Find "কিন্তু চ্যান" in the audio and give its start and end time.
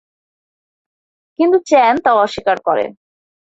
1.39-1.93